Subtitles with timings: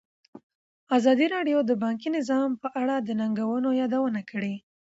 [0.97, 4.55] ازادي راډیو د بانکي نظام په اړه د ننګونو یادونه کړې.